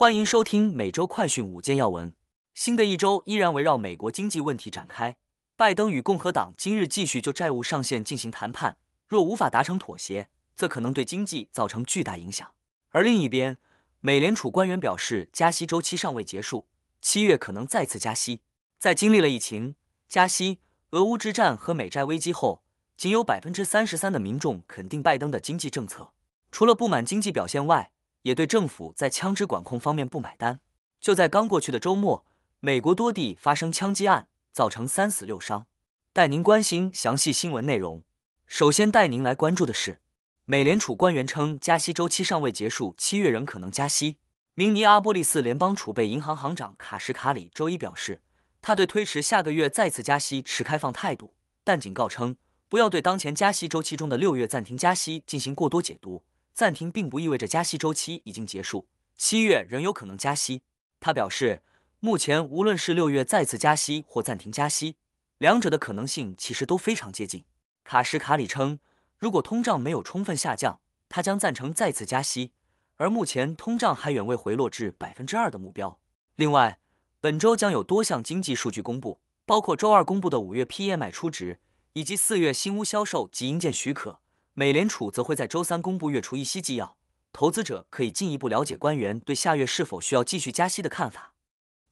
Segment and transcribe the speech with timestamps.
[0.00, 2.14] 欢迎收听每周快讯五件要闻。
[2.54, 5.14] 新的一周依然围绕美国经济问题展开。
[5.58, 12.50] 拜登与共和党今日继续就债务上限进行谈判，若无法达成妥协，则可能对经济造成巨大影响。
[12.92, 13.58] 而另一边，
[14.00, 16.64] 美联储官员表示，加息周期尚未结束，
[17.02, 18.40] 七月可能再次加息。
[18.78, 19.74] 在经历了疫情、
[20.08, 20.60] 加息、
[20.92, 22.62] 俄乌之战和美债危机后，
[22.96, 26.12] 仅有百分之三十三的民众肯定拜登的经济政策。
[26.50, 27.90] 除了不满经济表现外，
[28.22, 30.60] 也对政府在枪支管控方面不买单。
[31.00, 32.24] 就在刚过去的周末，
[32.60, 35.66] 美国多地发生枪击案，造成三死六伤。
[36.12, 38.02] 带您关心详细新闻内容。
[38.46, 40.00] 首先带您来关注的是。
[40.44, 44.16] 美联储官员称，加息周期尚未结束，七月仍可能加息。
[44.54, 48.20] 明尼阿波利斯联邦储备银行行长卡什卡里周一表示，
[48.60, 52.36] 他对推迟下个月再次加息持开放态度，但警告称，
[52.68, 56.24] 不要对当前加息周期中的六月暂停加息进行过多解读。
[56.52, 58.86] 暂停并不意味着加息周期已经结束，
[59.16, 60.62] 七月仍有可能加息。
[60.98, 61.62] 他表示，
[62.00, 64.96] 目前无论是六月再次加息或暂停加息，
[65.38, 67.44] 两者的可能性其实都非常接近。
[67.84, 68.78] 卡什卡里称。
[69.18, 72.52] 如果通胀没有充分下降，他将赞成再次加息。
[72.96, 75.98] 而目前通胀还远未回落至百分之二的目标。
[76.36, 76.78] 另外，
[77.20, 81.60] 本周将有多项经济数据公布，包括周二公布的五月 PMI 初值
[81.92, 84.19] 以及四月新屋销售及营建许可。
[84.54, 86.96] 美联储则会在周三公布月初议息纪要，
[87.32, 91.32] 投资者可以进一步了解官员对下月是否需要继续加息的看法。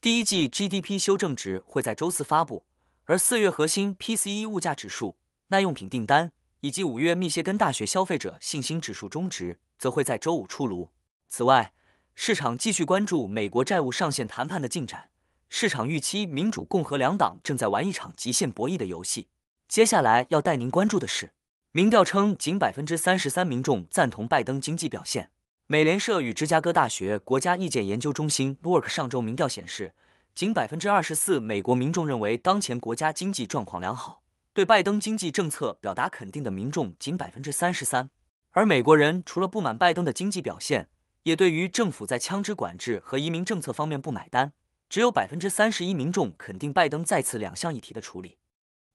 [0.00, 2.64] 第一季 GDP 修正值会在周四发布，
[3.04, 5.16] 而四月核心 PCE 物价指数、
[5.48, 6.32] 耐用品订单。
[6.60, 10.90] 以及五月密歇根大学消费者信心指数中值则会在周五出炉。
[11.28, 11.72] 此外，
[12.16, 15.10] 市场继续关注美国债务上限谈判的进展。
[15.48, 19.28] 市场预期民主、共和两党正在玩一场极限博弈的游戏。
[19.68, 21.32] 接下来要带您关注的是，
[21.78, 25.30] 民调称仅百分之三十三民众赞同拜登经济表现。
[25.68, 29.94] 美联社与芝加哥大学国家意见研究中心 （Work） 上周民调显示，
[30.34, 34.24] 仅百分之二十四美国民众认为当前国家经济状况良好。
[34.52, 38.10] 对拜登经济政策表达肯定的民众仅百分之三十三，
[38.50, 40.88] 而美国人除了不满拜登的经济表现，
[41.22, 44.52] 也对于政府在枪支管制和移民政策方面不买单。
[44.88, 48.36] 只有百分之三十一民众肯定拜登再次两项议题的处理。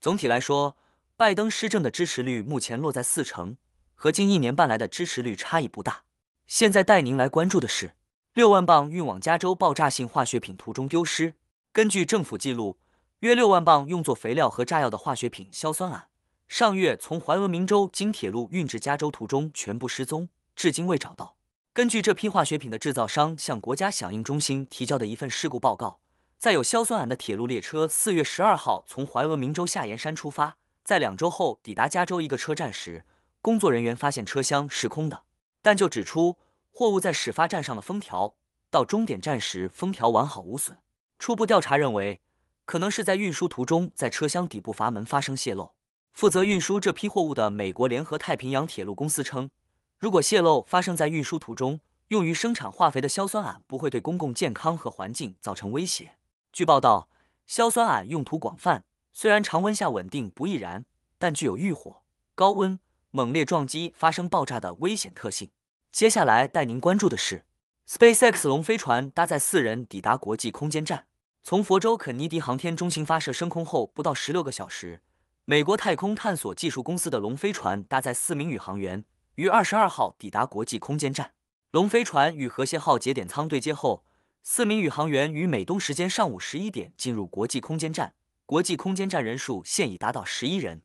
[0.00, 0.78] 总体来说，
[1.20, 3.58] 拜登施政的支持率目前落在四成，
[3.94, 6.04] 和近一年半来的支持率差异不大。
[6.46, 7.92] 现在带您来关注的是
[8.32, 11.34] 六万磅运往加州爆炸性化学品途中丢失。
[11.74, 12.78] 根据政府记录。
[13.18, 16.04] 约六万磅用作肥料和炸药的化学品硝酸铵，
[16.48, 21.36] 上月从怀俄明州经铁路运至加州途中全部失踪，至今未找到。
[21.74, 26.00] 根据这批化学品的制造商向国家响应中心提交的一份事故报告，
[26.38, 30.56] 在有硝酸铵的铁路列车四月十二号从怀俄明州下盐山出发，
[30.90, 33.04] 在两周后抵达加州一个车站时，
[33.40, 35.22] 工作人员发现车厢是空的，
[35.62, 36.36] 但就指出
[36.72, 38.34] 货物在始发站上的封条，
[38.72, 40.76] 到终点站时封条完好无损。
[41.16, 42.20] 初步调查认为。
[42.64, 45.74] 可能是在运输途中，在车厢底部阀门发生泄漏。
[46.12, 49.48] 负责运输这批货物的美国联合太平洋铁路公司称，
[49.96, 51.78] 如果泄漏发生在运输途中，
[52.08, 56.16] 用于生产化肥的硝酸铵不会对公共健康和环境造成威胁。
[56.52, 57.08] 据报道，
[57.46, 60.84] 硝酸铵用途广泛，虽然常温下稳定不易燃，
[61.18, 62.02] 但具有遇火、
[62.34, 62.78] 高温、
[63.10, 65.50] 猛烈撞击发生爆炸的危险特性。
[65.92, 67.44] 接下来带您关注的是
[67.88, 71.06] ，SpaceX 龙飞船搭载四人抵达国际空间站。
[71.42, 75.02] 从佛州肯尼迪航天中心发射升空后不到十六个小时，
[75.44, 79.04] 美国太空探索技术公司的龙飞船搭载四名宇航员
[79.34, 81.32] 于二十二号抵达国际空间站。
[81.72, 84.04] 龙飞船与和谐号节点舱对接后，
[84.42, 88.14] 四名宇航员于美东时间上午十一点进入国际空间站。
[88.50, 90.82] 国际空间站人数现已达到十一人。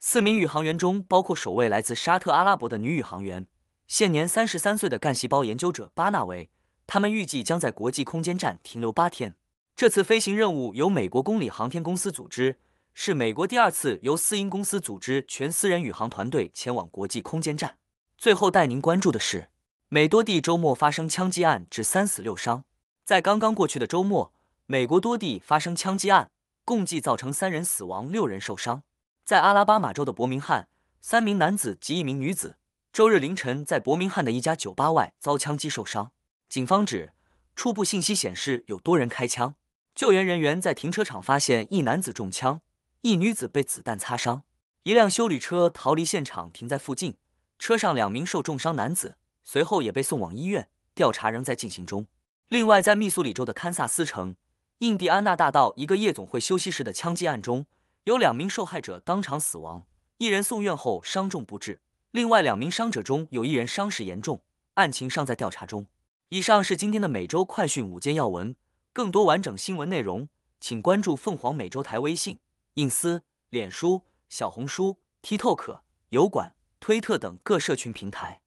[0.00, 3.46] 四名宇航员中包括首位来自沙特阿拉伯的女宇航员，
[3.86, 6.50] 现年三十三岁的干细胞研究者巴纳维。
[6.84, 9.36] 他们预计将在国际空间站停留八天。
[9.76, 12.58] 这次飞行任务由美国公里航天公司组织，
[12.92, 17.78] 是美国第二次由私营公司组织全私人宇航团队前往国际空间站。
[18.18, 19.50] 最后带您关注的是，
[19.88, 22.64] 美多地周末发生枪击案，致三死六伤。
[23.04, 24.32] 在刚刚过去的周末，
[24.66, 26.28] 美国多地发生枪击案，
[26.66, 28.82] 共计造成三人死亡，六人受伤。
[29.24, 30.66] 在阿拉巴马州的伯明翰，
[31.00, 32.56] 三名男子及一名女子
[32.92, 36.10] 周日凌晨在伯明翰的一家酒吧外遭枪击受伤。
[36.48, 37.12] 警方指，
[37.54, 39.54] 初步信息显示有多人开枪。
[39.94, 42.60] 救援人员在停车场发现一男子中枪，
[43.02, 44.42] 一女子被子弹擦伤。
[44.82, 47.16] 一辆修理车逃离现场，停在附近，
[47.60, 52.08] 车上两名受重伤男子随后也被送往医院，调查仍在进行中。
[52.48, 54.34] 另外，在密苏里州的堪萨斯城
[54.80, 57.64] 印第安纳大道一个夜总会休息室的枪击案中，
[58.04, 59.86] 有两名受害者当场死亡，
[60.18, 61.80] 一人送院后伤重不治，
[62.10, 64.42] 另外两名伤者中有一人伤势严重，
[64.74, 65.86] 案情尚在调查中。
[66.28, 68.54] 以上是今天的每周快讯五件要闻，
[68.92, 70.28] 更多完整新闻内容，
[70.60, 72.38] 请关注凤凰美洲台微信、
[72.74, 75.80] 隐私、脸书、小红书、TikTok、
[76.10, 78.42] 油管、推特等各社群平台。